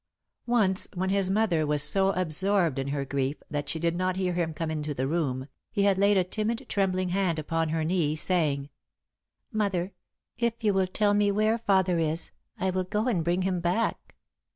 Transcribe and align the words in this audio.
Once, 0.47 0.87
when 0.95 1.11
his 1.11 1.29
mother 1.29 1.63
was 1.63 1.83
so 1.83 2.09
absorbed 2.13 2.79
in 2.79 2.87
her 2.87 3.05
grief 3.05 3.37
that 3.51 3.69
she 3.69 3.77
did 3.77 3.95
not 3.95 4.15
hear 4.15 4.33
him 4.33 4.51
come 4.51 4.71
into 4.71 4.95
the 4.95 5.05
room, 5.05 5.45
he 5.71 5.83
had 5.83 5.99
laid 5.99 6.17
a 6.17 6.23
timid, 6.23 6.65
trembling 6.67 7.09
hand 7.09 7.37
upon 7.37 7.69
her 7.69 7.83
knee, 7.83 8.15
saying: 8.15 8.71
"Mother, 9.51 9.93
if 10.39 10.63
you 10.63 10.73
will 10.73 10.87
tell 10.87 11.13
me 11.13 11.31
where 11.31 11.59
Father 11.59 11.99
is, 11.99 12.31
I 12.57 12.71
will 12.71 12.85
go 12.85 13.07
and 13.07 13.23
bring 13.23 13.43
him 13.43 13.59
back." 13.59 14.15